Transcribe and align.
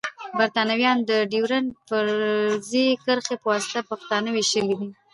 بريتانويانو 0.37 1.07
د 1.09 1.11
ډيورنډ 1.31 1.67
فرضي 1.87 2.87
کرښي 3.03 3.35
پواسطه 3.43 3.79
پښتانه 3.89 4.29
ويشلی 4.31 4.73
دی. 4.79 4.89